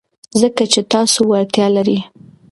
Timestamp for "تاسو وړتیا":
0.93-1.67